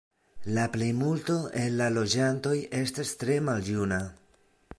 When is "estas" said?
2.81-3.13